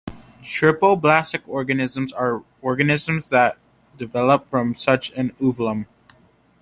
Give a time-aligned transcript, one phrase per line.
[0.41, 3.59] Triploblastic organisms are organisms that
[3.99, 5.85] develop from such an ovum.